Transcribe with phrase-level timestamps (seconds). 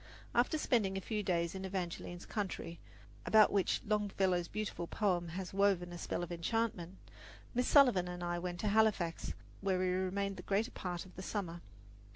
[0.33, 2.79] After spending a few days in Evangeline's country,
[3.23, 6.97] about which Longfellow's beautiful poem has woven a spell of enchantment,
[7.53, 11.21] Miss Sullivan and I went to Halifax, where we remained the greater part of the
[11.21, 11.61] summer.